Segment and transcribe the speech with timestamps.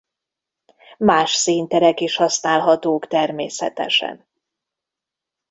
[0.97, 4.27] Más színterek is használhatók természetesen.